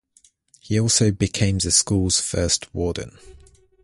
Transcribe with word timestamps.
He 0.59 0.79
also 0.79 1.11
became 1.11 1.59
the 1.59 1.69
school's 1.69 2.19
first 2.19 2.73
Warden. 2.73 3.19